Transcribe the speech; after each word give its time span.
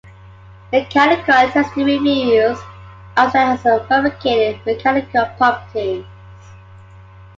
Mechanical 0.71 1.47
testing 1.51 1.85
reveals 1.85 2.57
outstanding 3.19 3.53
as-fabricated 3.67 4.59
mechanical 4.65 5.27
properties. 5.37 6.05